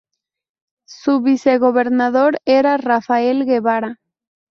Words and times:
Su 0.87 1.21
vicegobernador 1.21 2.39
era 2.45 2.75
Rafael 2.77 3.45
Guevara. 3.45 3.99